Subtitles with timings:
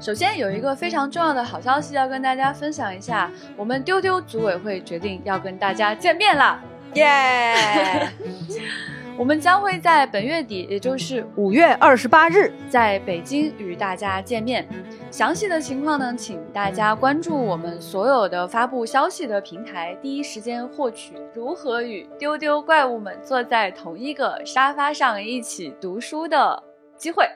[0.00, 6.58] 首先有一个非常重要的好消息要跟大家分享一下，我们丢丢组委会决定要跟大家见面了！
[6.94, 8.08] 耶！
[9.18, 14.66] 我们将会在本月底，也就是五月二十八日，在北京与大家见面。
[15.10, 26.62] 详细的情况呢，请大家关注我们所有的发布消息的平台，第一时间获取如何与丢丢怪物们坐在同一个沙发上一起读书的
[26.96, 27.28] 机会。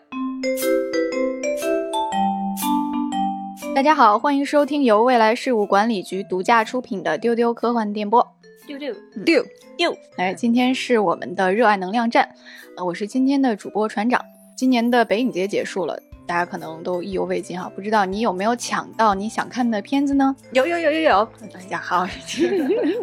[3.74, 8.22] 大家好，欢迎收听由未来事务管理局独家出品的《丢丢科幻电波》。
[8.68, 9.44] 丢丢丢
[9.76, 12.36] 丢，来，今天是我们的热爱能量站，
[12.76, 14.24] 呃，我是今天的主播船长。
[14.56, 20.36] 今年的北影节结束了，大家可能都意犹未尽哈，不知道你有没有抢到你想看的片子呢？
[20.52, 22.06] 有有有有有，大家好。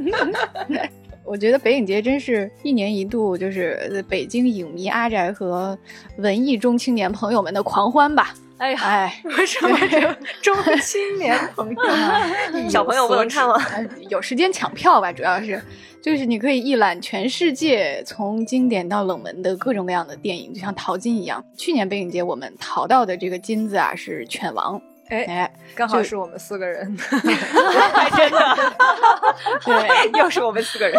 [1.26, 5.78] 我觉得北影节真是一年一度，就是北京影迷阿宅和
[6.18, 8.34] 文艺中青年朋友们的狂欢吧。
[8.62, 11.82] 哎哎，为什么是中青年朋友？
[12.70, 13.56] 小朋友不能看吗？
[14.08, 15.60] 有时间抢票吧，主要是，
[16.04, 21.44] 就是你可以一览全世界从经典到冷门的各种各样的电影，就像淘金一样。
[21.58, 28.58] 去年背影节我们淘到的这个金子啊是《犬王》，哎哎，刚好是我们四个人，还 真的，
[29.66, 30.96] 对，又是我们四个人，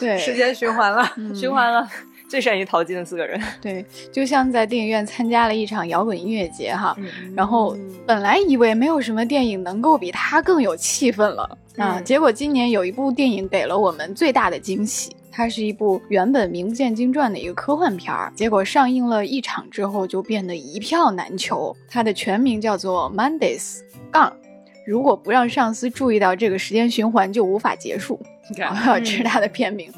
[0.00, 1.86] 对，时间循环了，循环了。
[2.30, 11.42] 最善于淘金的四个人， 对，就像在电影院参加了一场摇滚音乐节哈，嗯然后本来以为没有什么电影能够比它更有气氛了
[11.76, 21.76] 啊，嗯结果今年有一部电影给了我们最大的惊喜，它是一部原本名不见经传的一个科幻片儿，结果上映了一场之后就变得一票难求。
[21.88, 24.32] 它的全名叫做 Mondays 杠，
[24.90, 28.20] 如果不让上司注意到这个时间循环，就无法结束。
[28.60, 29.88] 啊，这是它的片名。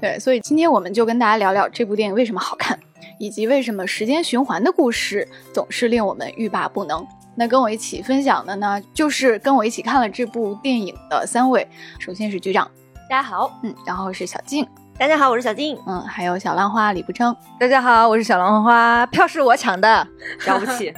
[0.00, 2.76] 对，所以今天我们就跟大家聊聊这部电影为什么好看，
[3.20, 7.06] 以及为什么时间循环的故事总是令我们欲罢不能。
[7.36, 11.64] 那跟我一起分享的呢，就是跟我一起看了这部电影的三位。
[12.00, 12.68] 首先是局长，
[13.08, 14.66] 大家好，嗯，然后是小静，
[14.98, 17.32] 大家好，我是小静，嗯，还有小浪花李不称。
[17.60, 20.04] 大家好，我是小浪花，票是我抢的，
[20.48, 20.92] 了不起。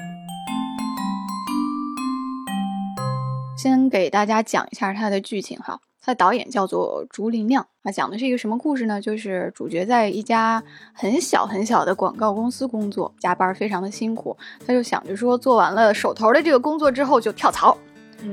[3.65, 5.81] 先给大家讲一下它的剧情哈。
[5.99, 9.01] 它的导演叫做竹林亮，啊，讲的是一个什么故事呢？
[9.01, 14.37] 就是主角在一家很小很小的广告公司工作，加班非常的辛苦，
[14.67, 17.75] 他就想着说，做完了手头的这个工作之后就跳槽。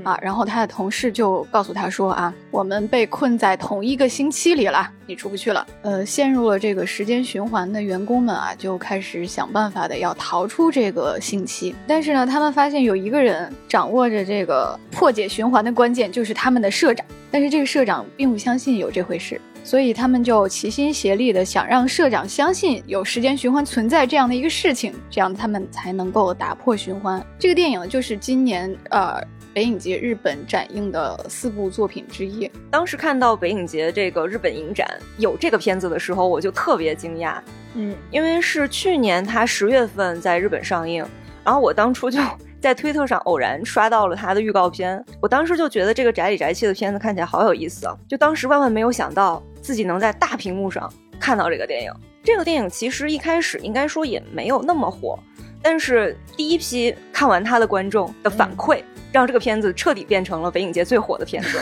[0.03, 5.65] 啊，然后他的同事就告诉他说啊，我们被困在同一个星期里了，你出不去了。
[5.81, 11.75] 呃，陷入了这个时间循环的员工们啊，就开始想办法的要逃出这个星期。
[11.87, 17.05] 但是呢，他们发现有一个人掌握着这个破解循环的关键，就是他们的社长。
[17.29, 27.25] 但是这个社长并不相信有这回事，所以他们就齐心协力的想让社长相信有时间循环存在这样的一个事情，这样他们才能够打破循环。
[27.39, 29.21] 这个电影就是今年呃。
[29.53, 32.49] 北影节日本展映的四部作品之一。
[32.69, 37.39] 当时看到北影节这个日本影展有这个片子的时候，我就特别惊讶。
[37.73, 41.05] 嗯，因为是去年它十月份在日本上映，
[41.43, 42.19] 然后我当初就
[42.61, 47.97] 在推特上偶然刷到了它的预告片，我当时就觉得这个宅里宅气的片子看起来好有意思啊！
[48.07, 51.91] 就当时万万没有想到自己能在大屏幕上看到这个电影。
[52.23, 55.17] 这个电影其实一开始应该说也没有那么火，
[55.61, 58.83] 但是第一批看完它的观众的反馈。
[59.11, 61.59] 让这个片子彻底变成了北影节最火的片子，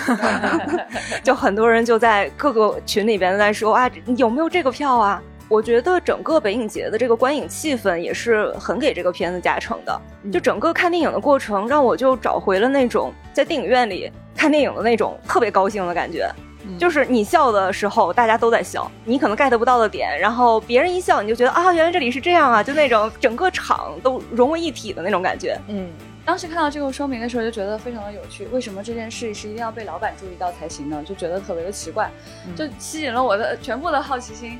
[1.23, 5.21] 就很多人就在各个群里边在说啊，有没有这个票啊？
[5.47, 10.01] 我觉得整个北影节的这个观影气氛也是很给这个片子加成的。
[10.31, 16.29] 就整个看电影的过程，让我就找回了那种在电影院里看电影的那种特别高兴的感觉。
[16.77, 25.59] 就是你笑的时候，大家都在笑，你可能 get 不到的点，然后别人一笑，你就觉得啊，原来这里是这样啊，就那种整个场都融为一体的那种感觉。
[25.67, 25.89] 嗯。
[26.29, 28.45] 当时看到这个说明的时候，就觉得非常的有趣。
[28.51, 31.03] 为什么这件事是一定要被老板注意到才行呢？
[31.03, 32.07] 就觉得特别的奇怪，
[32.55, 34.59] 就吸引了我的全部的好奇心。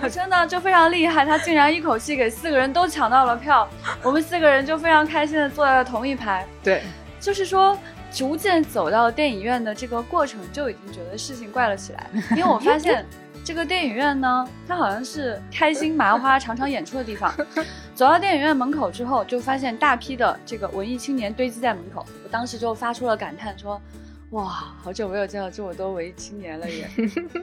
[0.00, 3.68] 女生呢就非常厉害，她竟然一口气给四个人都抢到了票，
[4.00, 6.46] 我们四个人就非常开心的坐在了同一排。
[6.62, 6.84] 对，
[7.18, 7.76] 就是说
[8.12, 12.06] 逐渐走到电影院的这个过程，就已经觉得事情怪了起来。
[12.30, 13.04] 因为我发现
[13.44, 17.34] 这个电影院呢，它好像是开心麻花常常演出的地方。
[17.92, 22.06] 走到电影院门口之后，就发现大批的这个文艺青年堆积在门口。
[22.22, 23.80] 我当时就发出了感叹，说
[24.32, 26.88] ：“哇，好久没有见到这么多文艺青年了也！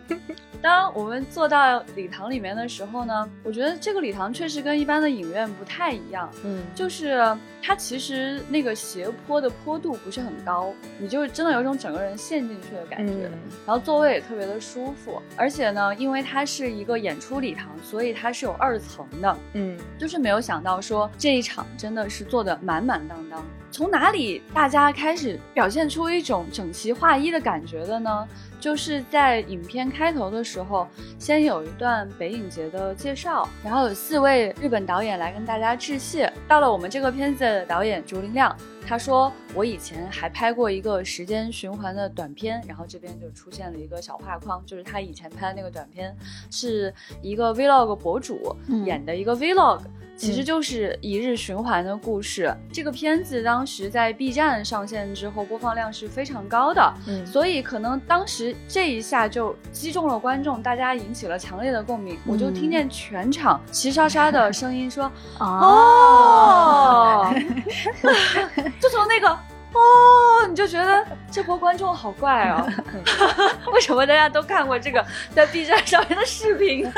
[0.61, 7.23] 当我们坐到礼堂里面的时候呢，我觉得这个礼堂确实跟一般的影院不太一样，嗯，就是
[7.61, 13.13] 它其实那个斜坡的坡度不是很高，你就真的有种整个人陷进去的感觉。
[13.13, 13.31] 嗯
[13.67, 19.37] 然后座位也特别的舒服，而且呢，因为它是一个演出礼堂，所以它是有二层的。
[19.53, 23.45] 嗯就是没有想到说这一场真的是做的满满当当。
[23.71, 28.27] 从哪里大家开始表现出一种整齐划一的感觉的呢？
[28.59, 30.87] 就是在影片开头的时候，
[31.17, 36.31] 先有一段北影节的介绍，然后有四位日本导演来跟大家致谢。
[36.47, 38.53] 到了我们这个片子的导演竹林亮，
[38.85, 46.15] 他说我以前还拍过一个时间循环的短片，然后这边就出现了一个小画框，就是他以前拍的那个短片，
[46.51, 49.81] 是一个 vlog 博主嗯演的一个 vlog。
[50.17, 52.53] 其实就是一日循环的故事。
[52.73, 62.17] 这个片子当时在 B 站上线之后，播放量是非常高的，嗯所以可能当时这一下就击中了观众，大家引起了强烈的共鸣。
[62.27, 65.09] 我就听见全场齐刷刷的声音说
[65.39, 67.33] ：“哦，
[68.81, 69.39] 就从那个
[69.73, 72.67] 哦，你就觉得这波观众好怪哦，
[73.71, 76.91] 为什么大家都看过这个在 B 站上面的视频？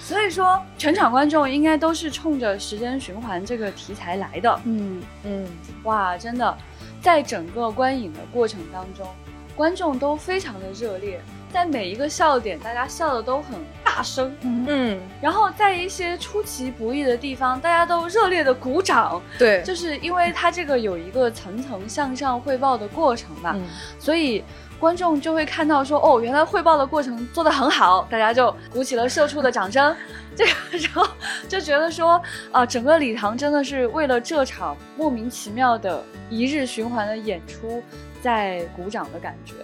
[0.00, 4.60] 所以说，全场观众应该都是冲着时间循环这个题材来的。
[4.64, 5.46] 嗯嗯
[5.84, 6.58] 哇，真的，
[7.00, 9.06] 在整个观影的过程当中，
[9.54, 11.20] 观众都非常的热烈，
[11.52, 14.34] 在每一个笑点，大家笑的都很大声。
[14.42, 14.64] 嗯。
[14.68, 23.64] 嗯，然后在一些出其不意的地方，大家都热烈的鼓掌，对，就是因为它这个有一个层层向上汇报的过程吧，嗯。
[23.98, 24.44] 所以
[24.78, 29.96] 观众就会看到说，哦，原来汇报的过程做得很好，大家就鼓起了社畜的掌声。
[30.38, 31.04] 这个时候
[31.48, 32.22] 就觉得说，
[32.52, 37.82] 啊、整个礼堂真的是为了这场莫名其妙的一日循环的演出
[38.22, 39.54] 在鼓掌的感觉，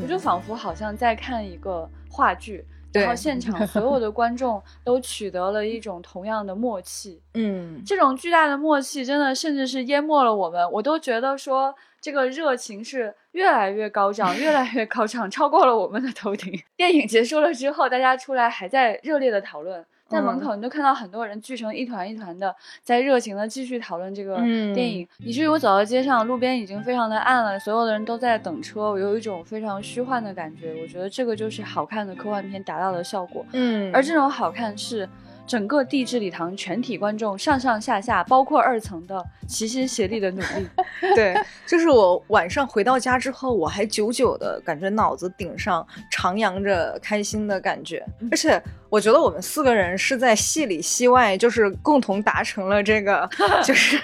[0.00, 2.64] 我就仿佛好像在看一个话剧。
[2.92, 10.70] 然后现场所有的 观众都取得了一种同样的默契，嗯这种巨大的默契，真的甚至是淹没了我们。
[10.70, 16.52] 我都觉得说，这个热情是越来越高涨，越来越高涨，超过了我们的头顶。
[16.76, 19.82] 电影结束了之后，大家出来还在热烈的讨论。
[20.12, 30.74] 在门口，你就看到很多人聚成一团一团的，在热情的继续讨论这个嗯电影，以至于我走到街上，路边已经非常的暗了，所有的人都在等车，我有一种非常虚幻的感觉。
[30.82, 33.44] 我觉得这个就是好看的科幻片达到的效果。
[33.52, 35.08] 嗯，而这种好看是
[35.46, 40.68] 整个地质礼堂全体观众上上下下，包括二层的齐心协力的努力。
[41.16, 41.34] 对，
[41.66, 53.26] 就是我晚上回到家之后，我还久久的感觉脑子顶上徜徉着开心的感觉，而且我觉得我们四个人是在戏里戏外，就是共同达成了这个，
[53.64, 53.98] 就是。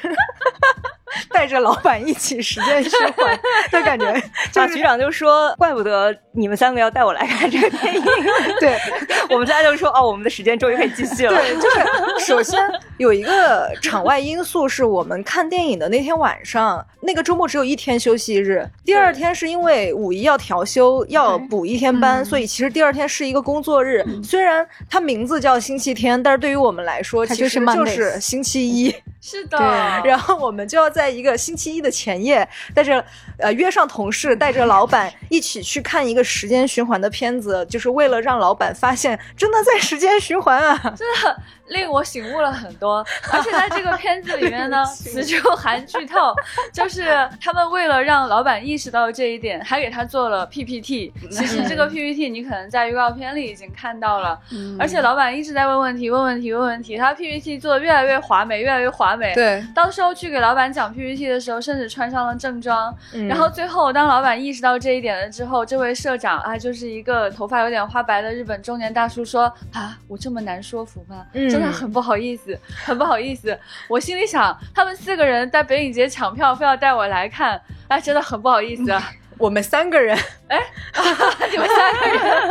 [1.31, 3.39] 带着老板一起实践循环
[3.71, 4.13] 的感觉，
[4.53, 8.03] 就是啊局长就说：“怪不得你们三个要带我来看这个电影。
[8.61, 8.77] 对，
[9.31, 12.61] 我们大家就说：“哦，我们的时间终于可以继续了。”对，就是首先
[12.99, 24.05] 有一个场外因素是我们看电影的那天晚上，那个周末只有一天休息日，第二天是因为五一要调休，要补一天班，嗯所以其实第二天是一个工作日。
[24.23, 28.95] 虽然它名字叫星期天，但是对于我们来说，它其实就是星期一。
[29.21, 33.05] 是的，对然后我们就要在在一个星期一的前夜，带着
[33.39, 40.77] 呃约上同事，带着老板一起去看一个时间循环的片子，就是为了让老板发现真的在时间循环啊！
[40.97, 43.05] 真的令我醒悟了很多。
[43.33, 46.35] 而且在这个片子里面呢， 此处含剧透，
[46.73, 51.13] 就是他们为了让老板意识到这一点，还给他做了 PPT。
[51.31, 59.35] 其实这个 PPT 你可能在预告片里已经看到了，嗯而且老板一直在问问题，问问题，问问题，他 PPT 做的越来越华美，越来越华美。
[59.35, 62.95] 对，到时候去给老板讲 PPT 的时候，甚至穿上了正装。
[63.15, 71.27] 嗯然后最后，当老板意识到这一点了之后，这位社长啊，就是一个头发有点花白的日本中年大叔说：“啊，我这么难说服吗？
[71.33, 79.11] 嗯真的很不好意思，很不好意思。”我心里想，他们四个人在北影节抢票，非要带我来看，哎，真的很不好意思啊。
[79.39, 80.61] 我们三个人，哎
[81.51, 82.51] 你们三个人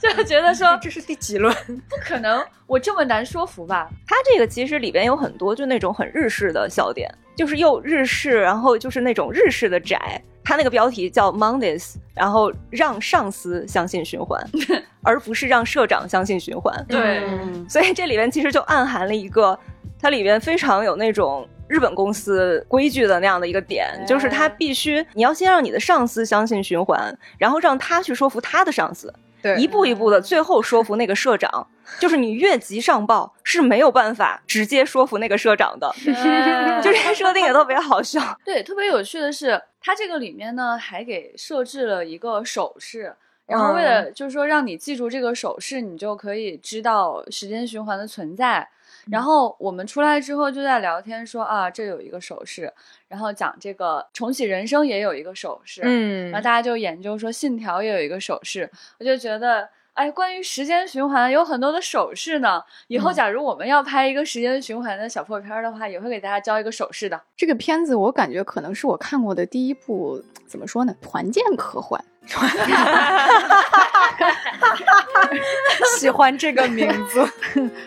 [0.16, 1.54] 就觉得说这是第几轮？
[1.88, 3.86] 不可能，我这么难说服吧？
[4.06, 10.18] 他这个其实里边有很多就那种很日式的笑点，就是又日式，然后就是那种日式的宅。
[10.46, 14.40] 它那个标题叫 Mondays，然后让上司相信循环，
[15.02, 16.72] 而不是让社长相信循环。
[16.88, 19.58] 对嗯所以这里边其实就暗含了一个，
[20.00, 29.12] 它里边非常有那种日本公司规矩的那样的一个点，哎就是他必须你要先让你的上司相信循环，然后让他去说服他的上司。
[29.54, 31.68] 对一步一步的，最后说服那个社长。
[32.00, 38.20] 就是你越级上报是没有办法直接说服那个社长的， 嗯就这个设定也特别好笑。
[38.44, 43.14] 对，特别有趣的是，它这个里面呢还给设置了一个手势，
[43.46, 48.68] 然后为了就是说让你记住这个手势，你就可以知道时间循环的存在。
[49.10, 52.72] 然后我们出来之后就在聊天说啊，这有一个手势，
[53.08, 59.68] 然后讲这个重启人生也有一个手势，嗯然后大家就研究说信条也有一个手势，我就觉得。
[59.96, 62.62] 哎，关于时间循环有很多的手势呢。
[62.88, 67.18] 以后假如我们要拍一个时间循环的小破片儿的话，也会给大家教一个手势的。
[67.34, 70.94] 这个片子我感觉可能是我看过的第一部，怎么说呢？
[71.00, 72.04] 团建科幻。
[75.98, 77.26] 喜欢这个名字，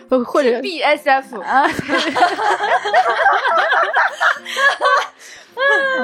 [0.08, 1.68] 呃或者 BSF 啊，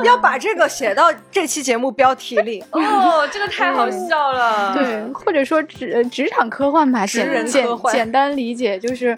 [0.04, 2.62] 要把这个写到这期节目标题里。
[2.72, 4.74] 哦，这个太好笑了。
[4.74, 9.16] 对，或者说职呃职场科幻吧，简简简单理解就是。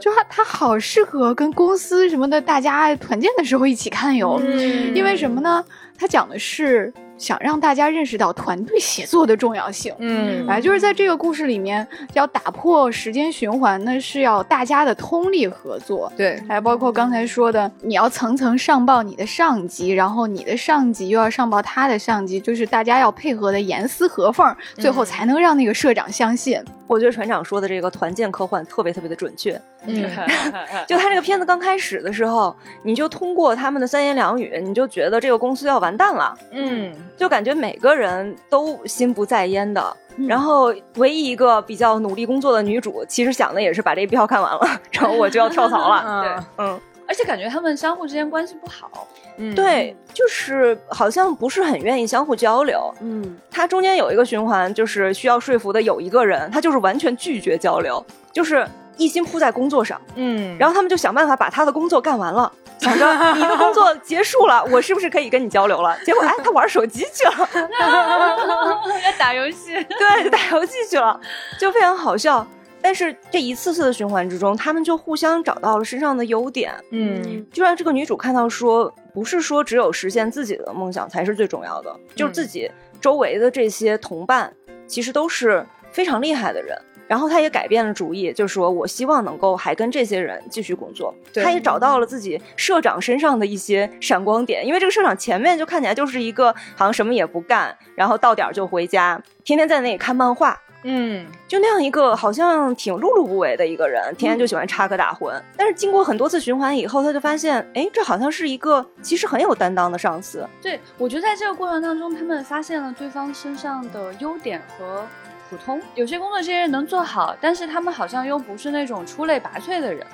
[0.00, 4.40] 就它它好适合跟公司什么的大家团建的时候一起看哟。
[4.42, 5.62] 嗯因为什么呢？
[5.98, 9.94] 它讲的是想让大家认识到团队协作的重要性。
[9.98, 16.10] 嗯哎，就是在这个故事里面，要打破时间循环呢，是要大家的通力合作。
[16.16, 26.58] 对，还包括刚才说的，你要层层上报你的上级，然后你的上级又要上报他的上级，就是大家要配合的严丝合缝，最后才能让那个社长相信。
[26.86, 29.60] 我觉得船长说的这个团建科幻特别特别的准确。
[29.86, 30.02] 嗯
[30.86, 39.96] 就他这个片子刚开始的时候，你就通过他们的三言两语，你就觉得这个公司要完蛋了，嗯就感觉每个人都心不在焉的。
[40.16, 44.60] 嗯然后，唯一一个比较努力工作的女主，其实想的也是把这票看完了，
[44.92, 46.20] 然后我就要跳槽了。
[46.22, 49.08] 对嗯，而且感觉他们相互之间关系不好。
[49.38, 52.92] 嗯，对，就是好像不是很愿意相互交流。
[53.00, 58.66] 嗯，它中间有一个循环，就是需要说服的有一个人，他就是完全拒绝交流，就是
[59.00, 60.00] 一心扑在工作上。
[60.14, 65.96] 嗯，然后他们就想办法把他的工作干完了， 想着你的工作结束了，我是不是可以跟你交流了？
[66.04, 67.48] 结果 哎，他玩手机去了，
[69.04, 69.72] 要打游戏。
[69.84, 71.18] 对，就打游戏去了，
[71.58, 72.46] 就非常好笑。
[72.82, 84.50] 但是这一次次的循环之中，他们就互相找到了身上的优点，嗯就让这个女主看到说，不是说只有实现自己的梦想才是最重要的，就是自己周围的这些同伴
[84.86, 86.74] 其实都是非常厉害的人。
[87.10, 91.12] 然后他也改变了主意，就说我希望能够还跟这些人继续工作。
[91.34, 100.56] 他也找到了自己社长身上的一些闪光点，因为这个社长前面就看起来就是一个好像什么也不干，然后到点儿就回家，天天在那里看漫画。
[100.82, 105.34] 嗯就那样一个好像挺碌碌无为的一个人，天天就喜欢插科打诨。
[105.56, 110.48] 但是经过很多次循环以后，他就发现，哎，这好像是一个其实很有担当的上司。
[110.62, 115.04] 对，我觉得在这个过程当中，他们发现了对方身上的优点和
[115.50, 115.82] 普通。
[115.96, 120.06] 有些工作这些人能做好，但是他们好像又不是那种出类拔萃的人。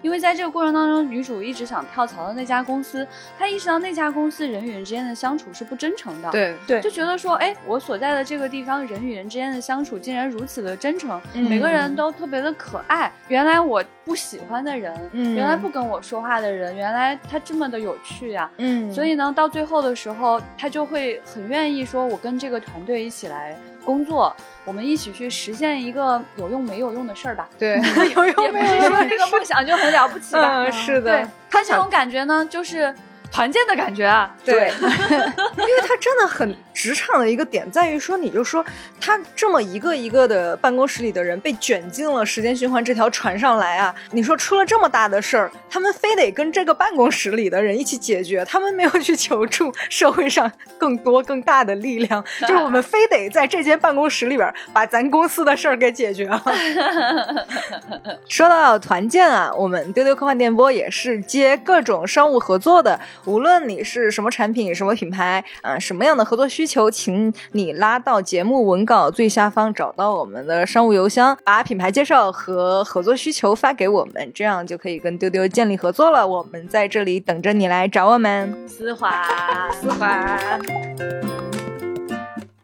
[0.00, 3.04] 因为在这个过程当中，女主一直想跳槽的那家公司，
[3.36, 6.30] 她意识到那家公司人与人之间的相处是不真诚的。。
[6.30, 13.10] 对对就觉得说，哎，我所在的这个地方，人与人之间的相处竟然如此的真诚，嗯每个人都特别的可爱。
[13.26, 24.34] 原来我不喜欢的人，嗯原来不跟我说话的人，原来他这么的有趣呀、嗯所以呢，到最后的时候，他就会很愿意说，我跟这个团队一起来工作，
[24.64, 27.48] 我们一起去实现一个有用没有用的事儿吧。
[27.58, 27.76] 对
[28.14, 30.64] 有也不是说这个梦想就很了不起吧。
[30.64, 32.94] 嗯是的对，他这种感觉呢，就是
[33.30, 34.34] 团建的感觉啊。
[34.44, 38.64] 对， 因为他真的很职场的一个点在于说，你就说
[39.00, 56.42] 他这么一个一个的办公室里的人被卷进了时间循环这条船上来啊，你说出了这么大的事儿，他们非得跟这个办公室里的人一起解决，他们没有去求助社会上更多更大的力量，就是我们非得在这间办公室里边把咱公司的事儿给解决了。
[58.28, 76.26] 说到团建啊，我们丢丢科幻电波也是接各种商务合作的，无论你是什么产品、什么品牌，啊、什么样的合作需求，请你拉到节目文稿最下方找到我们的商务邮箱，把品牌介绍和合作需求发给我们，这样就可以跟丢丢建立合作了。
[76.26, 78.68] 我们在这里等着你来找我们。
[78.68, 79.24] 丝滑，
[79.72, 80.38] 丝滑。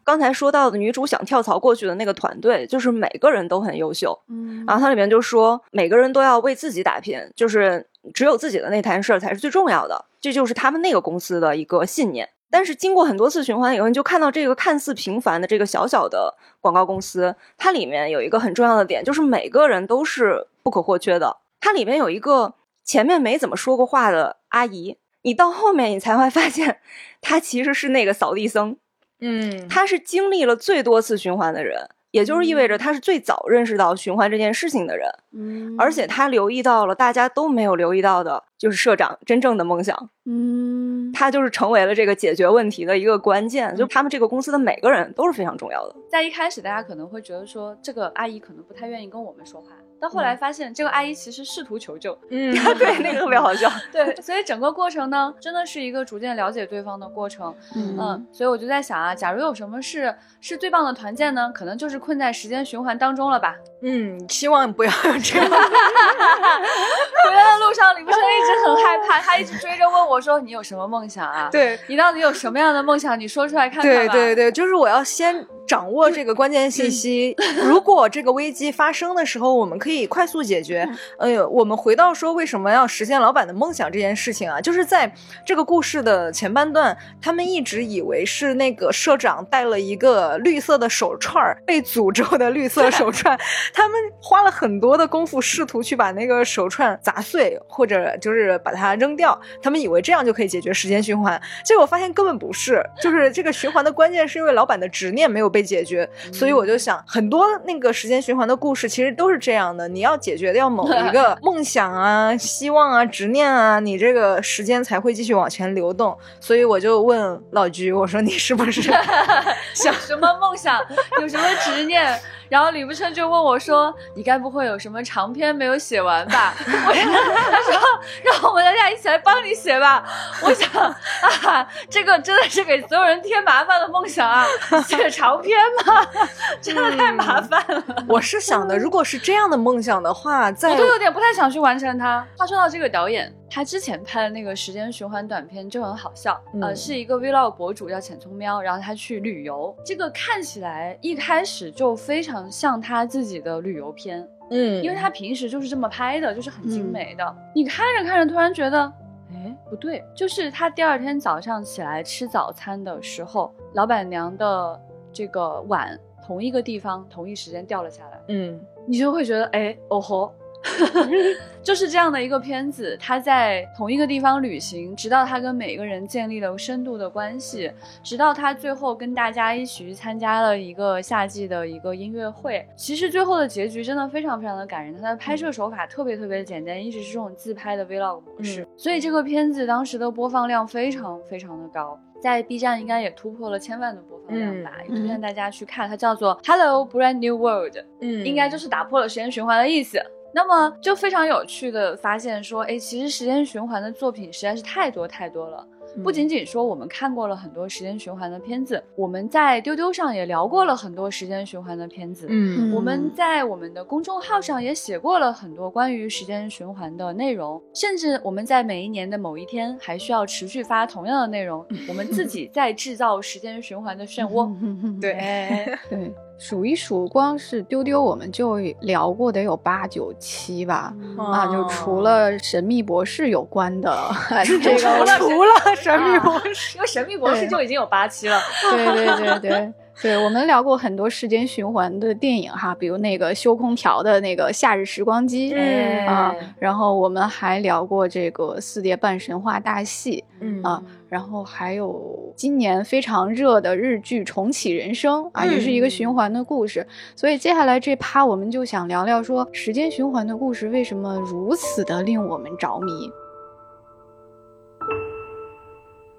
[0.03, 4.19] 刚才说到的女主想跳槽过去的那个团队，就是每个人都很优秀。
[4.27, 12.27] 嗯然后它里面就说，每个人都要为自己打拼，就是只有自己的那摊事儿才是最重要的，这就是他们那个公司的一个信念。
[12.49, 21.37] 但是经过很多次循环以后，你就看到这个看似平凡的这个小小的广告公司，它里面有一个很重要的点，就是每个人都是不可或缺的。
[21.59, 26.79] 它里面有一个前面没怎么说过话的阿姨，你到后面你才会发现，
[27.21, 28.77] 她其实是那个扫地僧。
[29.21, 40.09] 嗯他是经历了最多次循环的人，也就是意味着他是最早认识到循环这件事情的人，嗯而且他留意到了大家都没有留意到的，就是社长真正的梦想。
[40.25, 45.95] 嗯，他就是成为了这个解决问题的一个关键，就他们这个公司的每个人都是非常重要的。
[46.09, 49.69] 在一开始，大家可能会觉得说这个阿姨可能不太愿意跟我们说话，
[50.01, 52.17] 但后来发现这个阿姨其实试图求救。
[52.29, 53.69] 嗯， 对，那个 特别好笑。
[53.91, 57.53] 对，所以整个过程呢，真的是一个逐渐了解对方的过程。
[57.75, 61.51] 嗯嗯，所以我就在想啊，假如有什么事是最棒的团建呢？
[61.53, 63.55] 可能就是困在时间循环当中了吧。
[63.81, 65.49] 嗯，希望不要有这样。
[65.49, 71.49] 回来的路上，李不生一直很害怕，他一直追着问我说：“你有什么梦想啊？
[71.51, 73.19] 对，你到底有什么样的梦想？
[73.19, 77.35] 你说出来看看吧。”对对对，就是我要先掌握这个关键信息。
[77.63, 80.89] 如果这个危机发生的时候，我们可以快速解决。
[81.19, 85.13] 哎呦，我们回到说为什么要实现老板的梦想这件事情啊，就是在
[85.45, 93.39] 这个故事的前半段，他们一直以为是那个社长带了一个绿色的手串儿，被诅咒的绿色手 串，
[93.71, 99.39] 他们花了很多的功夫试图去把那个手串砸碎，或者就是把它扔掉。
[99.61, 116.17] 他们以为这样就可以解决时间循环，结果发现根本不是，就是这个循环的关键是因为老板的执念没有被解决，所以我就想，很多那个时间循环的故事其实都是这样的，你要解决掉某一个 梦想啊、希望啊、执念啊，你这个时间才会继续往前流动。
[116.39, 118.81] 所以我就问老菊，我说你是不是
[119.73, 120.79] 想什么梦想，
[121.21, 122.19] 有什么执念？
[122.49, 127.79] 然后李不琛就问我说：“你该不会有什么长篇没有写完吧？” 我他说
[128.23, 130.03] ：“让我们大家一起来帮你写吧。”
[130.41, 134.45] 我想啊，这个真的是给所有人添麻烦的梦想啊！
[134.87, 136.05] 写长篇吗？
[136.61, 142.25] 真的太麻烦了，我是想的，如果是这样的梦想的话，在我都有点不太想去完成它。
[142.37, 157.35] 话说到这个导演，他之前拍的那个时间循环短片就很好笑，呃，嗯是一个 vlog 博主叫浅葱喵，然后他去旅游，这个看起来一开始就非常像他自己的旅游片，嗯，因为他平时就是这么拍的，就是很精美的。
[157.53, 158.91] 你看着看着，突然觉得。
[159.31, 164.81] 哎，不对，就是他第二天早上起来吃早餐的时候，老板娘的
[165.13, 170.33] 这个碗同一个地方同一时间掉了下来，嗯你就会觉得，哎，哦吼，
[171.63, 177.71] 就是这样的一个片子，他在同一个地方旅行，直到他跟每个人建立了深度的关系，
[178.03, 182.65] 直到他最后跟大家一起去参加了一个夏季的一个音乐会。
[182.75, 191.99] 其实最后的结局真的非常非常的感人，他的拍摄手法特别特别简单，一直是这种自拍的 vlog 模式，所以这个片子当时的播放量非常非常的高。
[192.21, 199.97] 在 B 站应该也突破了千万的播放量吧，推荐大家去看，它叫做 Hello Brand New World，嗯，应该就是打破了时间循环的意思。
[200.33, 205.65] 那么就非常有趣的发现说，哎，其实时间循环的作品实在是太多太多了。
[206.03, 212.27] 不仅仅说我们看过了很多时间循环的片子，我们在丢丢上也聊过了很多时间循环的片子。
[212.29, 224.47] 嗯我们在我们的公众号上也写过了很多关于时间循环的内容，甚至我们在每一年的某一天还需要持续发同样的内容，我们自己在制造时间循环的漩涡。
[225.01, 230.93] 对哎 对，数一数，光是丢丢我们就聊过得有八九期吧。
[231.17, 233.93] 啊，就除了神秘博士有关的
[234.63, 238.39] 这除了个，除了神秘博士，因为神秘博士就已经有八期了。
[238.71, 256.87] 对对对对对，我们聊过很多时间循环的电影哈，比如那个修空调的那个《夏日时光机》嗯啊，然后我们还聊过这个四叠半神话大戏嗯啊，然后还有今年非常热的日剧《重启人生》啊，也是一个循环的故事。
[257.15, 263.11] 所以接下来这趴我们就想聊聊说时间循环的故事为什么如此的令我们着迷。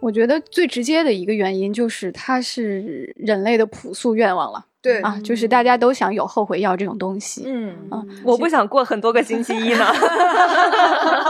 [0.00, 7.44] 我觉得最直接的一个原因就是它是人类的朴素愿望了对啊，就是大家都想有后悔药这种东西。
[7.46, 9.84] 嗯啊，我不想过很多个星期一呢。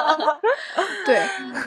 [1.04, 1.20] 对，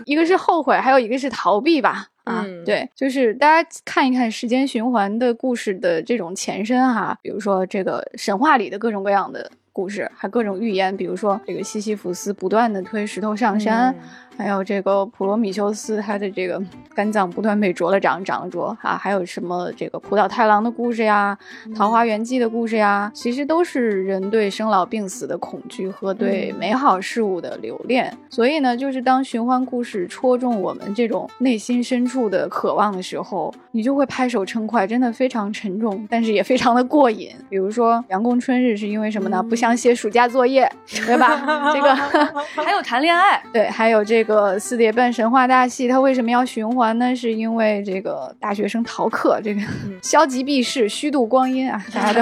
[0.05, 2.07] 一个是后悔，还有一个是逃避吧。
[2.23, 13.95] 啊，嗯对，就是大家看一看时间循环的故事的这种前身哈，比如说这个神话里的各种各样的故事，还各种预言，比如说这个西西弗斯不断的推石头上山，嗯
[14.35, 16.59] 还有这个普罗米修斯他的这个
[16.95, 21.37] 肝脏不断被啄了长，长了啄啊，还有什么这个浦岛太郎的故事呀，
[21.75, 28.11] 桃花源记的故事呀，其实都是人对生老病死的恐惧和对嗯美好事物的留恋。
[28.27, 37.29] 所以呢，就是当循环故事戳中我们这种内心深处的渴望的时候，你就会拍手称快，真的非常沉重，但是也非常的过瘾。
[37.51, 39.43] 比如说《阳光春日》是因为什么呢？
[39.43, 40.69] 不上写暑假作业，
[41.05, 41.71] 对吧？
[41.73, 41.95] 这个
[42.63, 47.15] 还有谈恋爱， 对，还有这个四叠半神话大戏，它为什么要循环呢？
[47.15, 49.61] 是因为这个大学生逃课，这个
[50.01, 52.21] 消极避世、虚度光阴啊，大家都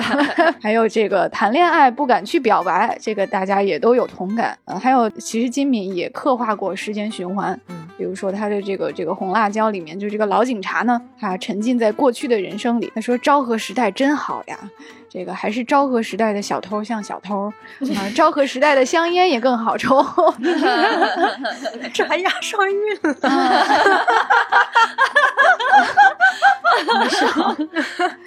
[0.61, 4.57] 还有这个谈恋爱不敢去表白，这个大家也都有同感。
[4.65, 14.57] 呃，还有其实金敏也刻画过时间循环，嗯比如说他的这个这个红辣椒里面，就这个老警察呢，他沉浸在过去的人生里，他说昭和时代真好呀。
[15.13, 17.51] 这个还是昭和时代的小偷像小偷
[17.97, 20.01] 啊，昭和时代的香烟也更好抽。
[21.93, 23.13] 这还押上韵了。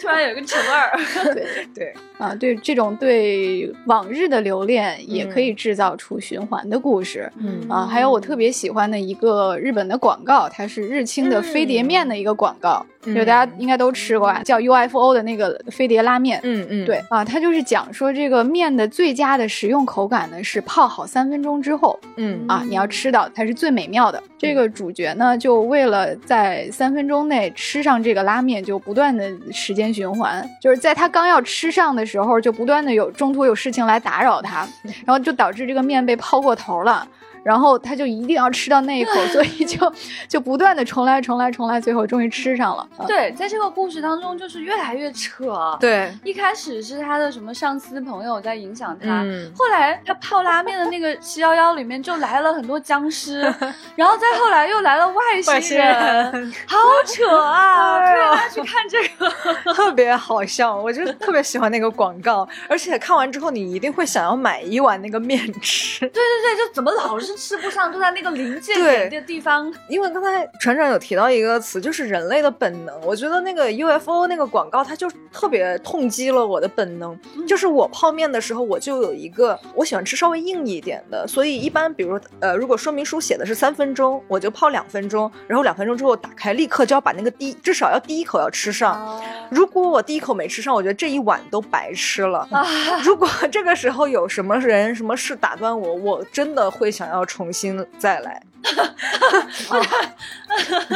[0.01, 0.91] 突然有一个陈味儿。
[1.35, 7.31] 对对，啊，对这种对往日的留恋，也可以制造出循环的故事。
[7.39, 16.39] 嗯啊，还有我特别喜欢的一个日本的广告，它是日清的飞碟面的一个广告，嗯就大家应该都吃过啊，叫 UFO 的那个飞碟拉面。
[16.43, 22.45] 嗯嗯，对啊，它就是讲说这个面的最佳的食用口感呢是泡好三分钟之后嗯。
[22.49, 24.23] 啊，你要吃到它是最美妙的。
[24.39, 34.67] 这个主角呢，就为了在三分钟内吃上这个拉面，就不断的时间循环，就是在他刚要吃上的时候，就不断的有中途有事情来打扰他，
[35.05, 37.07] 然后就导致这个面被泡过头了。
[37.45, 39.93] 然后他就一定要吃到那一口， 所以就
[40.27, 42.89] 就不断的重来重来重来，最后终于吃上了。
[42.97, 53.41] 啊对，在这个故事当中，就是越来越扯。，对，一开始是他的什么上司朋友在影响他，嗯后来他泡拉面的那个七幺幺里面就来了很多僵尸，
[53.95, 55.15] 然后再后来又来了外
[55.47, 57.99] 外星星人，好扯啊！
[58.07, 59.75] 推大家去看这个。
[59.75, 66.01] 特别好笑，我就特别喜欢那个广告，而且看完之后你一定会想要买一碗那个面吃。
[66.01, 69.73] 对对对，就怎么老是吃不上，就在那个临界点的地方。
[69.89, 73.01] 因为刚才船长有提到一个词，就是人类的本能。
[73.03, 77.19] 我觉得那个 UFO 那个广告，它就特别痛击了我的本能。
[77.47, 89.23] 就是我泡面的时候，我就有一个我喜欢吃稍微硬一点的，所以一般比如呃，如果说明书写的是三分钟，我就泡两分钟，然后两分钟之后打开，立刻就要把那个第至少要第一口要吃上。
[89.51, 92.47] 如果我第一口没吃上，我觉得这一碗都白吃了。
[92.51, 92.65] 啊，
[93.05, 98.43] 如果这个时候有什么人、什么事打断我，我真的会想要重新再来。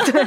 [0.06, 0.24] 对，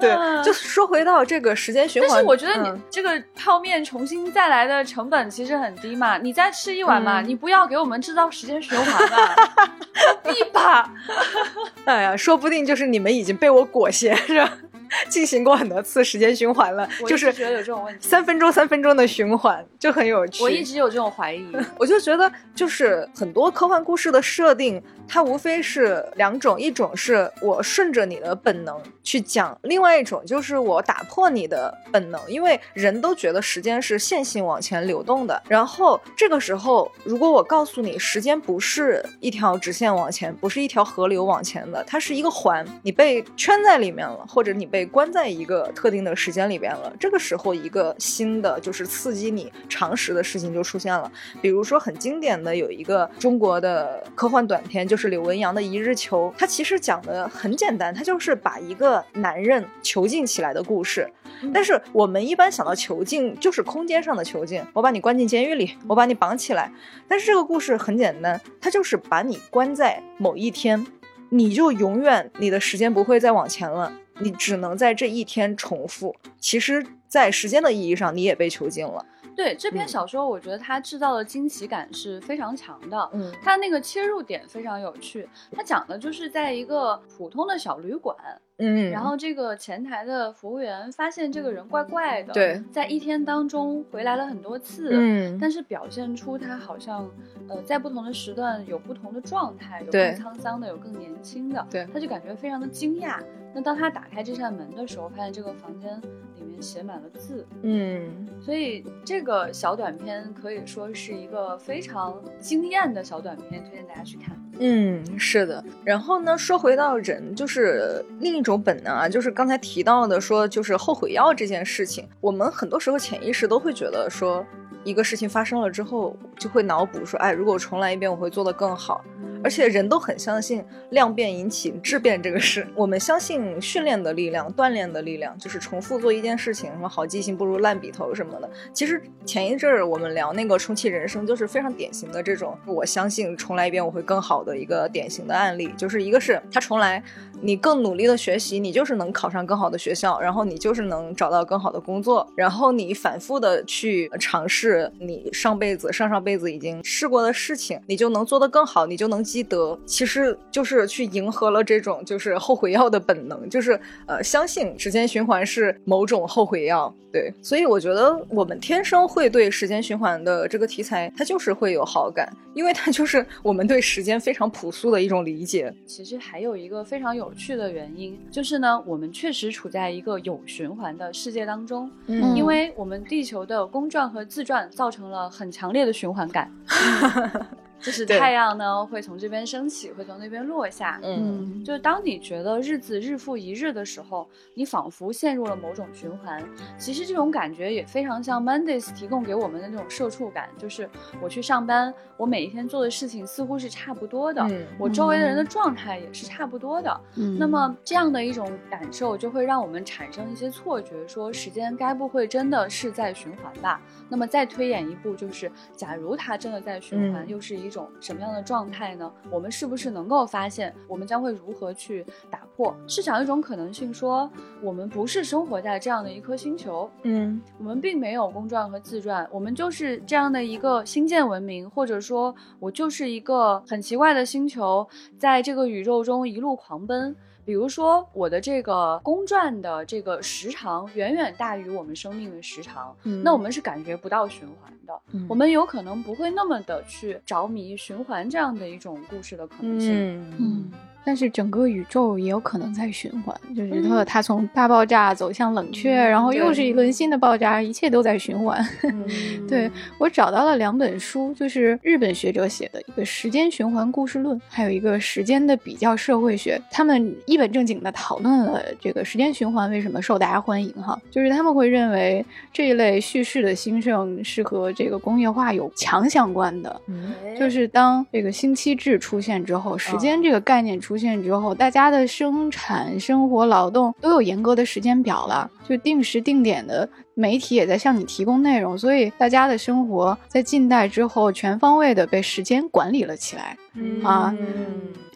[0.00, 2.82] 对，就说回到这个时间循环，但是我觉得你嗯。
[2.90, 7.28] 这个泡面重新再来的成本其实很低嘛，你再吃一碗嘛，嗯。
[7.28, 9.34] 你不要给我们制造时间循环嘛，
[9.94, 10.90] 何必吧？
[11.86, 14.50] 哎呀，说不定就是你们已经被我裹挟着
[15.08, 20.42] 进行过很多次时间循环了， 就是觉得有这种问题，三分钟、三分钟的循环， 就很有趣。
[20.42, 21.46] 我一直有这种怀疑。
[21.78, 35.40] 我就觉得，就是很多科幻故事的设定，它无非是两种，一种是我顺着你的本能去讲，另外一种就是我打破你的本能，因为人都觉得时间是线性往前流动的。
[35.48, 46.92] 然后这个时候，如果我告诉你，时间不是一条直线往前，不是一条河流往前的，它是一个环，你被圈在里面了，或者你被关在一个特定的时间里边了。
[47.00, 51.10] 这个时候，一个新的就是刺激你常识的事情就出现了。
[51.40, 61.08] 比如说很经典的有一个中国的科幻短片，就是柳文阳的《一日囚》，它其实讲的很简单，它就是把一个男人囚禁起来的故事。
[61.52, 66.72] 但是我们一般想到囚禁就是空间上的囚禁，我把你关进监狱里，我把你绑起来。
[67.06, 70.86] 但是这个故事很简单，它就是把你关在某一天，
[71.28, 76.14] 你就永远你的时间不会再往前了，你只能在这一天重复。
[76.38, 79.04] 其实，在时间的意义上，你也被囚禁了。
[79.36, 83.10] 对这篇嗯小说，我觉得它制造的惊喜感是非常强的。
[83.12, 88.16] 嗯它那个切入点非常有趣，它讲的就是在一个普通的小旅馆，
[88.58, 97.08] 嗯然后这个前台的服务员发现这个人怪怪的，对，在一天当中回来了很多次，嗯但是表现出他好像，
[97.48, 103.18] 呃，在不同的时段有不同的状态，有更沧桑的，有更年轻的，对他就感觉非常的惊讶。
[103.54, 105.98] 那当他打开这扇门的时候，发现这个房间
[106.38, 114.38] 里面写满了字，嗯所以这个小短片可以说是一个非常惊艳的小短片，推荐大家去看。
[114.58, 115.62] 嗯，是的。
[115.84, 124.44] 然后呢，说回到人，就是另一种本能啊，就是刚才提到的，说就是后悔药这件事情，我们很多时候潜意识都会觉得说。
[124.84, 129.04] 一个事情发生了之后，就会脑补说，哎，如果我重来一遍，我会做得更好。
[129.42, 138.48] 而且人都很相信量变引起质变这个事，我们相信训练的力量、锻炼的力量，就是重复做一件事情，什么好记性不如烂笔头什么的。
[138.72, 145.72] 其实前一阵儿我们聊那个重启人生，就是非常典型的这种，我相信重来一遍我会更好的一个典型的案例。
[145.76, 147.02] 就是一个是他重来，
[147.40, 159.78] 你更努力的学习，你就是能考上更好的学校，然后你就是能找到更好的工作，然后你反复的去尝试你上辈子、上上辈子已经试过的事情，你就能做得更好，你就能积德。
[159.86, 166.94] 其实就是去迎合了这种就是后悔药的本能，就是呃相信时间循环是某种后悔药。
[167.12, 175.72] 对，所以我觉得我们天生会对时间循环的这个题材，它就是会有好感，因为它就是我们对时间非常朴素的一种理解。
[175.86, 186.52] 其实还有一个非常有趣的原因，就是呢，我们确实处在一个有循环的世界当中，嗯因为我们地球的公转和自转造成了很强烈的循环感。
[187.80, 190.98] 就是太阳呢会从这边升起，会从那边落下。
[191.02, 196.42] 嗯就是当你觉得日子日复一日的时候，你仿佛陷入了某种循环。
[196.78, 200.88] 其实这种感觉也非常像 Mondays 提供给我们的那种社畜感，就是
[201.20, 207.00] 我去上班，我每一天做的事情似乎是差不多的，嗯我周围的人的状态也是差不多的。
[207.16, 213.80] 嗯那么这样的一种感受，就会让我们产生一些错觉，说时间该不会真的是在循环吧？
[214.08, 219.12] 那么再推演一步，就是假如它真的在循环，嗯又是一种什么样的状态呢？
[219.30, 222.74] 我们是不是能够发现，我们将会如何去打破？
[222.86, 224.30] 是想一种可能性说，
[224.62, 234.86] 我们不是生活在这样的一颗星球，嗯我们并没有公转和自转，我们就是这样的一个星舰文明，或者说，我就是一个很奇怪的星球，
[235.18, 237.14] 在这个宇宙中一路狂奔。
[237.46, 245.00] 比如说，我的这个公转的这个时长远远大于我们生命的时长，嗯那我们是感觉不到循环的。
[245.12, 249.92] 嗯我们有可能不会那么的去着迷循环这样的一种故事的可能性。
[249.92, 250.72] 嗯嗯，
[251.06, 258.60] 但是整个宇宙也有可能在循环，就是它它从大爆炸走向冷却，然后又是一轮新的爆炸，一切都在循环。
[258.82, 259.06] 嗯
[259.46, 266.58] 对我找到了两本书，就是日本学者写的一个《时间循环故事论》，还有一个《时间的比较社会学》。
[266.72, 276.80] 他们一本正经的讨论了这个时间循环为什么受大家欢迎哈，就是他们会认为这一类叙事的兴盛是和这个工业化有强相关的。
[276.88, 293.56] 嗯就是当这个星期制出现之后，时间这个概念出出现之后，大家的生产、生活、劳动都有严格的时间表了，就定时定点的媒体也在向你提供内容，所以大家的生活在近代之后全方位的被时间管理了起来
[294.04, 294.34] 啊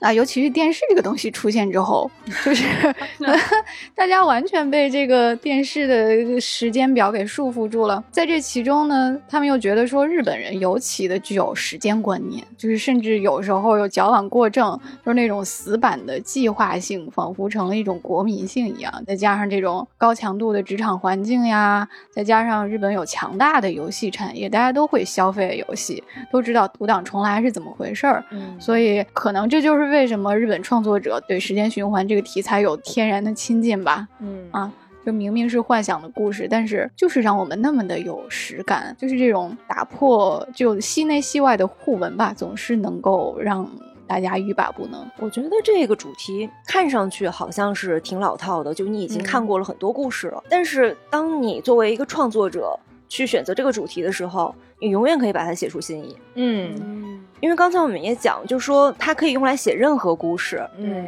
[0.01, 0.11] 啊！
[0.11, 2.11] 尤其是电视这个东西出现之后，
[2.43, 2.65] 就是
[3.95, 8.03] 大家完全被这个电视的时间表给束缚住了。
[8.11, 19.05] 在这其中呢，他们又觉得说日本人尤其的具有时间观念，就是甚至有时候有矫枉过正，就是那种死板的计划性，仿佛成了一种国民性一样。
[19.07, 28.25] 再加上这种高强度的职场环境呀，再加上日本有强大的游戏产业，大家都会消费游戏，都知道独档重来是怎么回事儿。
[28.31, 34.07] 嗯所以可能这就是为什么日本创作者对时间循环这个题材有天然的亲近吧。
[34.21, 34.73] 嗯啊
[35.03, 43.67] 就明明是幻想的故事，但是就是让我们那么的有实感，就是这种打破就戏内戏外的互文吧，总是能够让
[44.11, 45.09] 大家欲罢不能。
[45.19, 50.43] 我觉得这个主题看上去好像是挺老套的，就你已经看过了很多故事了。
[50.49, 52.77] 但是当你作为一个创作者
[53.09, 56.17] 去选择这个主题的时候，你永远可以把它写出新意。
[56.35, 61.07] 嗯因为刚才我们也讲，就是说它可以用来写任何故事，嗯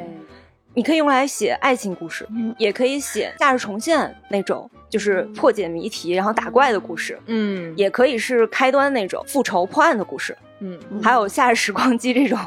[0.73, 10.39] 你可以用来写爱情故事，嗯也可以写夏日重现那种，就是破解谜题然后打怪的故事，嗯也可以是开端那种复仇破案的故事。
[10.65, 12.39] 嗯还有夏日时光机这种，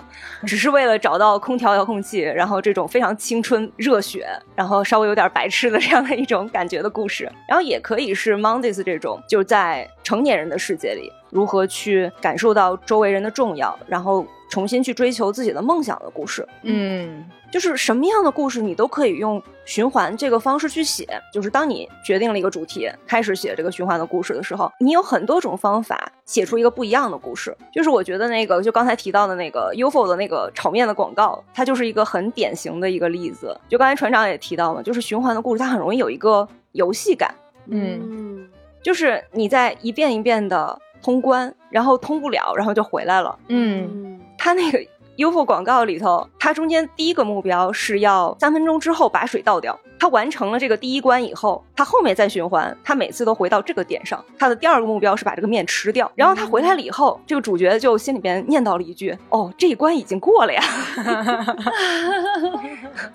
[0.48, 4.26] 只是为了找到空调遥控器，然后这种非常青春热血，
[4.56, 7.30] 然后稍微有点白痴的这样的一种感觉的故事。
[7.50, 16.48] 然后也可以是 Mondays 这种，就是在成年人的世界里，如何去感受到周围人的重要，然后重新去追求自己的梦想的故事。
[16.64, 21.08] 嗯就是什么样的故事你都可以用循环这个方式去写。
[21.32, 27.56] 就是当你决定了一个主题，开始写这个循环的故事的时候，你有很多种方法写出一个不一样的故事。
[27.72, 33.58] 就是我觉得那个，就刚才提到的那个 UFO 的那个炒面的广告，它就是一个很典型的一个例子。
[33.70, 37.34] 就刚才船长也提到嘛，就是循环的故事，它很容易有一个游戏感，
[37.68, 38.50] 嗯嗯
[38.84, 43.40] 就是你在一遍一遍的通关，然后通不了，然后就回来了。
[43.48, 44.86] 嗯他那个
[45.18, 49.78] UFO 广告里头，它中间第一个目标是要三分钟之后把水倒掉。
[49.98, 54.24] 他完成了这个第一关以后，他后面再循环，他每次都回到这个点上。
[54.38, 56.12] 他的第二个目标是把这个面吃掉。
[56.16, 60.62] 然后他回来了以后，这个主角就心里边念叨了一句：“哦，这一关已经过了呀。”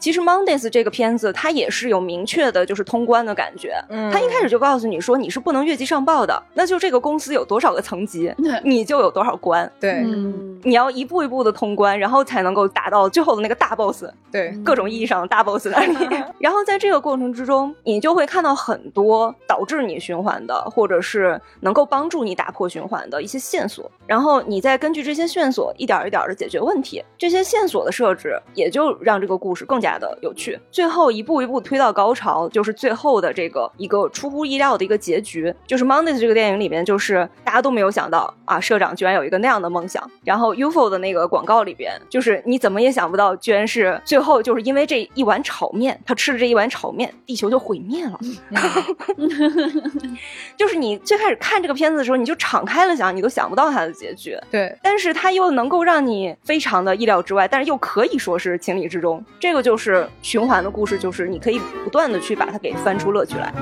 [0.01, 3.75] 其实 Mondays 这个片子它也是有明确的，就是通关的感觉。
[3.91, 8.35] 嗯他一开始就告诉你说你是不能越级上报的，那就这个公司有多少个层级，
[8.65, 14.05] 你就有多少关，对嗯，你要一步一步的通关，然后才能够打到最后的那个大 boss。
[14.33, 15.97] 对，各种意义上的大 boss 那里。
[16.39, 23.91] 然后在这个过程之中，你就会看到很多导致你循环的，或者是能够帮助你打破循环的一些线索。
[24.07, 27.05] 然后你再根据这些线索一点一点的解决问题。
[27.19, 30.59] 这些线索的设置也就让这个故事更加的有趣。
[30.71, 35.55] 最后一步一步推到高潮，就是最后的这个一个出乎意料的一个结局。
[35.67, 40.11] 就是 Mondays 这个电影里面，就是大家都没有想到啊，社长居然有一个那样的梦想。
[40.25, 48.19] 然后 UFO 的那个广告里边，就是你怎么也想不到，居然是最后就是因为这一碗炒面，他吃了这一碗炒面，地球就毁灭了。
[50.59, 54.37] 就是你最开始看这个片子的时候，你就敞开了想，你都想不到它的结局。
[54.51, 59.25] 对，但是它又能够让你非常的意料之外，但是又可以说是情理之中。
[59.39, 63.55] 这个就是循环的故事，就是你可以不断的去把它给翻出乐趣来。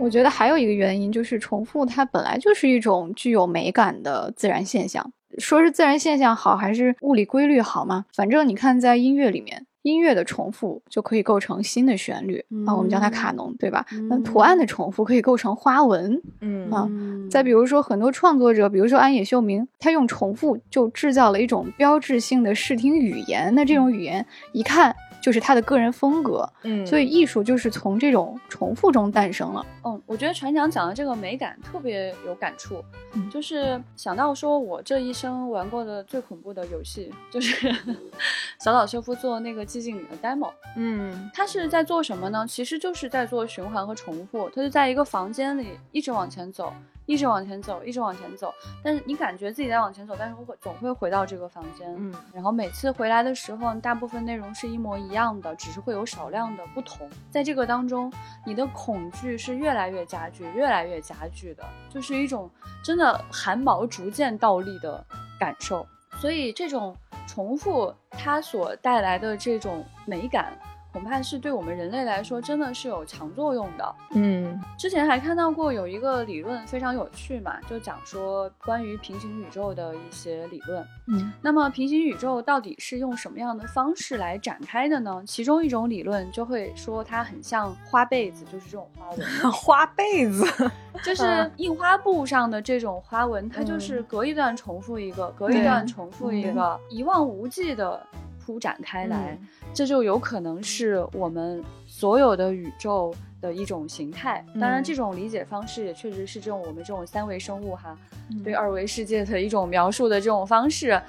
[0.00, 5.12] 我觉得还有一个原因就是重复，它本来就是一种具有美感的自然现象。
[5.38, 8.04] 说是自然现象好，还是物理规律好嘛？
[8.14, 13.84] 反正你看，在音乐里面，音乐的重复就可以构成新的旋律、啊，我们叫它卡农，对吧？
[14.08, 16.88] 那图案的重复可以构成花纹嗯啊。
[17.30, 23.54] 再比如说，很多创作者，比如说安野秀明，他用重复就制造了一种标志性的视听语言。
[23.54, 29.64] 那这种语言一看就是他的个人风格，嗯所以艺术就是从这种重复中诞生了。
[29.84, 32.82] 嗯，我觉得船长讲的这个美感特别有感触，
[33.14, 37.74] 嗯就是想到说我这一生玩过的最恐怖的游戏，就是
[38.60, 40.50] 小岛秀夫做那个寂静岭的 demo。
[40.76, 42.46] 嗯他是在做什么呢？
[42.48, 44.48] 其实就是在做循环和重复。
[44.54, 46.72] 他就在一个房间里一直往前走，
[47.08, 48.54] 一直往前走，一直往前走。
[48.84, 51.92] 但是你感觉自己在往前走，但是会总会回到这个房间。
[51.98, 57.08] 嗯然后每次回来的时候，大部分内容是一模一样的，只是会有少量的不同。
[57.30, 58.12] 在这个当中，
[58.44, 62.50] 你的恐惧是越来越加剧，越来越加剧的，就是一种
[62.84, 65.02] 真的汗毛逐渐倒立的
[65.40, 65.86] 感受。
[66.20, 66.94] 所以这种
[67.26, 70.52] 重复它所带来的这种美感，
[70.92, 73.94] 恐怕是对我们人类来说真的是有强作用的。
[74.12, 80.84] 嗯之前还看到过有一个理论非常有趣嘛，就讲说关于平行宇宙的一些理论。
[81.06, 85.22] 嗯，那么平行宇宙到底是用什么样的方式来展开的呢？
[85.26, 90.44] 其中一种理论就会说它很像花被子，就是这种花纹， 花被子，
[91.04, 98.04] 就是印花布上的这种花纹，它就是隔一段重复一个，隔一段重复一个，一望无际的
[98.48, 99.38] 铺展开来。
[99.74, 104.42] 这就有可能是我们所有的宇宙的一种形态。
[104.54, 107.96] 当然，嗯这种理解方式也确实是这种我们这种三维生物哈，
[108.30, 111.00] 嗯对二维世界的一种描述的这种方式。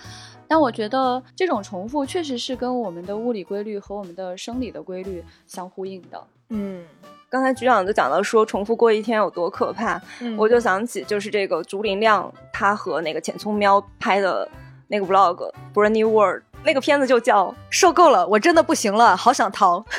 [0.46, 6.22] 但我觉得这种重复确实是跟我们的物理规律和我们的生理的规律相呼应的。
[6.50, 6.84] 嗯
[7.30, 14.50] 刚才局长就讲到说重复过一天有多可怕，嗯我就想起就是这个竹林亮他和那个浅葱喵拍的
[14.88, 15.36] 那个 vlog
[15.72, 19.84] 《Brand New World》，那个片子就叫受够了，我真的不行了，好想逃。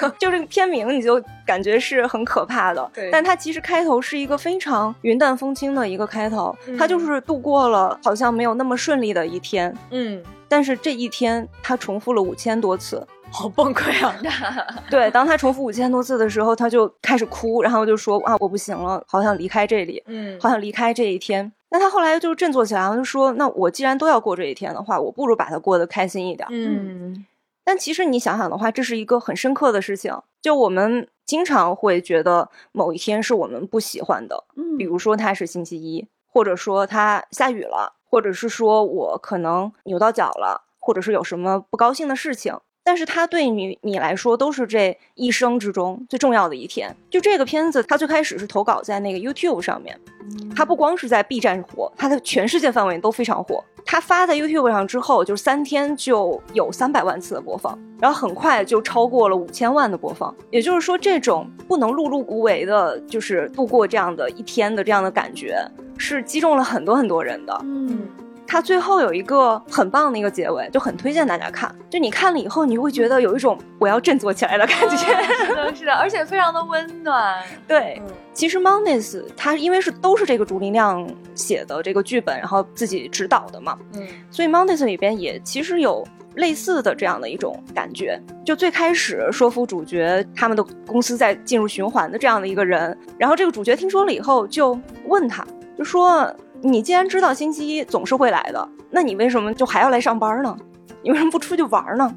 [0.18, 13.06] 就这个片名你就感觉是很可怕的，对但它其实开头是一个非常云淡风轻的一个开头，嗯它就是度过了好像没有那么顺利的一天，嗯，但是这一天他重复了五千多次。
[13.32, 14.12] 好崩溃啊！
[14.90, 21.52] 对，当他重复五千多次的时候，他就开始哭，然后就说啊，我不行了，好想离开这里，嗯好想离开这一天。
[21.70, 26.48] 那他后来就振作起来了，就说，那我既然都要过这一天的话，我不如把它过得开心一点。
[26.50, 27.24] 嗯
[27.62, 30.18] 但其实你想想的话，这是一个很深刻的事情。
[30.42, 42.58] 就我们经常会觉得某一天是我们不喜欢的，嗯比如说它是星期一，或者说它下雨了，或者是说我可能扭到脚了，或者是有什么不高兴的事情。
[42.90, 46.92] 但是它对你你来说都是这一生之中最重要的一天。
[47.08, 49.96] 就这个片子，它最开始是投稿在那个 YouTube 上面，
[50.56, 53.62] 它不光是在 B 站火，它在全世界范围都非常火。
[53.86, 60.34] 它发在 YouTube 上之后，就三天就有三百万次的播放，然后很快就超过了五千万的播放。
[60.50, 65.64] 也就是说，这种不能碌碌无为的，就是度过这样的一天的这样的感觉，
[65.96, 67.56] 是击中了很多很多人的。
[67.62, 68.08] 嗯
[68.50, 71.72] 它最后有一个很棒的一个结尾，就很推荐大家看。
[71.88, 74.96] 就你看了以后，你会觉得有一种我要振作起来的感觉。
[74.96, 77.40] 是的，是的，而且非常的温暖。
[77.68, 88.20] 对，其实 Mondays 它因为是都是这个竹林亮写的这个剧本，然后自己指导的嘛，嗯，所以 Mondays 里边也其实有类似的这样的一种感觉。
[88.44, 95.46] 就最开始说服主角他们的公司在进入循环的这样的一个人，然后这个主角听说了以后就问他，
[95.78, 96.28] 就说。
[96.62, 100.56] 你既然知道星期一总是会来的，那你为什么就还要来上班呢？
[101.02, 102.14] 你为什么不出去玩呢？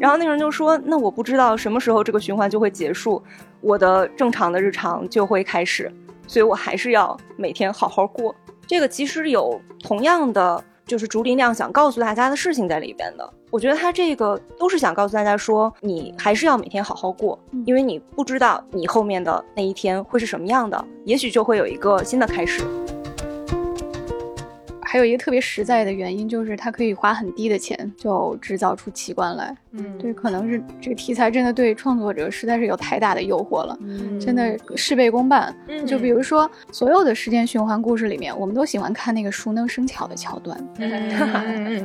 [0.00, 3.22] 然后那个人就说：“那我不知道什么时候这个循环就会结束，
[3.60, 5.92] 我的正常的日常就会开始，
[6.26, 8.34] 所以我还是要每天好好过。”
[8.66, 13.32] 这个其实有同样的，就是竹林亮想告诉大家的事情在里边的。
[13.50, 22.64] 我觉得他这个都是想告诉大家说，你还是要每天好好过，因为你不知道你后面的那一天会是什么样的，也许就会有一个新的开始。
[24.90, 29.56] 还有一个特别实在的原因，就是它可以花很低的钱就制造出奇观来。
[29.70, 33.78] 嗯，对，可能是这个题材真的对创作者实在是有太大的诱惑了，
[34.20, 35.54] 真的事倍功半。
[35.68, 40.58] 嗯就比如说，所有的时间循环故事里面，我们都喜欢看那个熟能生巧的桥段，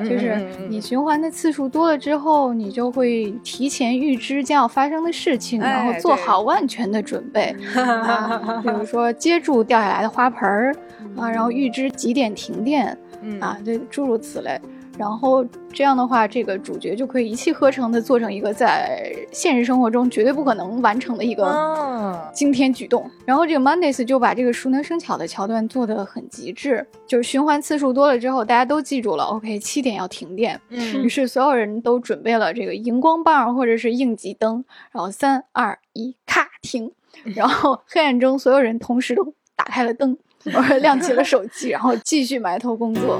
[0.03, 7.55] 就是你循环的次数多了之后，你就会提前预知将要发生的事情，然后做好万全的准备。
[7.75, 10.75] 啊比如说接住掉下来的花盆儿
[11.15, 12.94] 啊，然后预知几点停电。
[13.39, 14.59] 啊，对，诸如此类。
[14.97, 23.11] 然后这样的话，这个主角就可以一气呵成的做成一个在现实生活中绝对不可能完成的一个惊天举动。
[23.25, 30.61] 然后这个 Mondays 就把这个熟能生巧的桥段做得很极致，就是循环次数多了之后，大家都记住了，OK，七点要停电。
[30.69, 34.63] 嗯，于是所有人都准备了这个荧光棒或者是应急灯，
[34.93, 36.89] 然后三二一，咔停。
[37.35, 40.17] 然后黑暗中，所有人同时都打开了灯。
[40.53, 43.19] 我亮起了手机，然后继续埋头工作。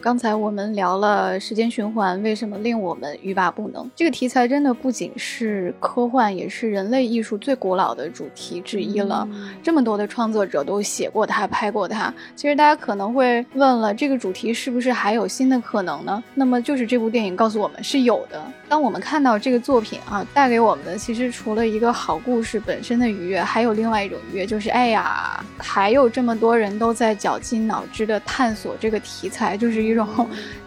[0.00, 3.90] 刚才我们聊了时间循环为什么令我们欲罢不能。
[3.96, 9.28] 这个题材真的不仅是科幻，也是人类艺术最古老的主题之一了。
[9.60, 12.12] 这么多的创作者都写过它、拍过它。
[12.36, 16.22] 其实大家可能会问了，这个主题是不是还有新的可能呢？
[16.34, 18.40] 那么就是这部电影告诉我们是有的。
[18.68, 30.06] 当我们看到这个作品啊，带给我们的其实除了一个好故事本身的愉悦，还有另外一种愉悦，就是哎呀，还有这么多人都在绞尽脑汁的探索这个题材，就是一种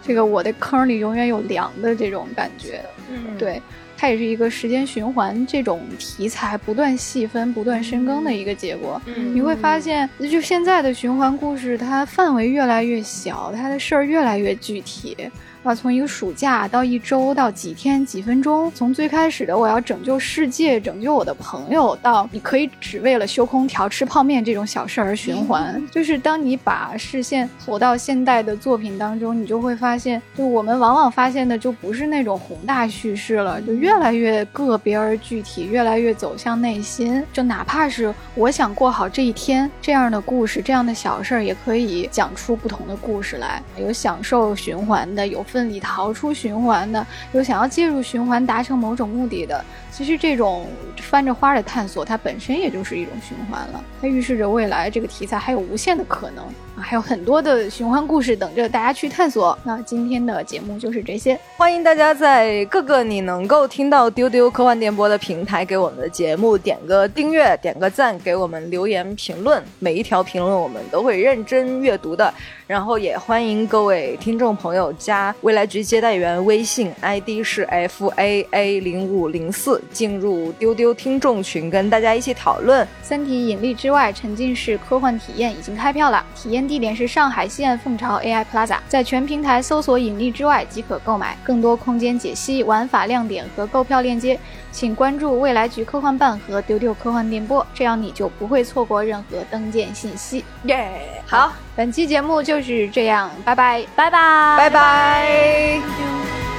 [0.02, 2.80] 这个我的坑里永远有粮的这种感觉。
[3.10, 3.60] 嗯，对，
[3.96, 9.00] 它也是一个时间循环这种题材不断细分、不断深耕的一个结果。
[9.06, 15.16] 嗯你会发现，就现在的循环故事，它范围越来越小，它的事儿越来越具体。
[15.62, 25.80] 啊，从一个暑假到一周到几天几分钟，从最开始的我要拯救世界、拯救我的朋友，到你可以只为了修空调、吃泡面这种小事而循环。
[25.92, 37.22] 就是当你把视线投到现代的作品当中，你就会发现，就我们往往发现的就不是那种宏大叙事了，就越来越个别而具体，越来越走向内心。
[37.32, 43.62] 就哪怕是我想过好这一天这样的故事，这样的小事儿，也可以讲出不同的故事来。
[43.78, 45.46] 有享受循环的，有。
[45.52, 49.62] 奋力逃出循环的，有想要介入循环达成某种目的的，
[49.92, 50.66] 其实这种
[50.96, 53.84] 翻着花的探索，它本身也就是一种循环了。
[54.00, 56.44] 它预示着未来这个题材还有无限的可能
[56.76, 59.56] 啊，还有很多的循环故事等着大家去探索。
[59.62, 72.32] 那今天的节目就是这些，欢迎大家在各个你能够听到丢丢科幻电波的平台给我们的节目点个订阅、点个赞，给我们留言评论，每一条评论我们都会认真阅读的。
[72.66, 91.36] 然后也欢迎各位听众朋友加未来局接待员微信 ID 是 f a a 零五零四，进入丢丢听众群，跟大家一起讨论《三体：引力之外》沉浸式科幻体验已经开票了，体验地点是上海西岸凤巢 AI Plaza，在全平台搜索“引力之外”即可购买。
[91.42, 94.38] 更多空间解析、玩法亮点和购票链接，
[94.70, 100.44] 请关注未来局科幻办和丢丢科幻电波，这样你就不会错过任何登舰信息。
[100.64, 100.90] 耶，
[101.26, 106.51] 好，本期节目就是这样，拜拜，拜拜，拜拜。